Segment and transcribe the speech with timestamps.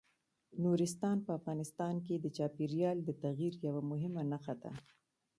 [0.63, 4.71] نورستان په افغانستان کې د چاپېریال د تغیر یوه مهمه نښه ده.